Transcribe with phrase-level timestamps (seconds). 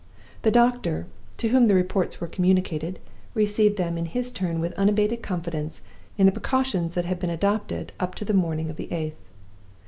[0.41, 1.05] The doctor,
[1.37, 2.97] to whom the reports were communicated,
[3.35, 5.83] received them in his turn with unabated confidence
[6.17, 9.13] in the precautions that had been adopted up to the morning of the 8th.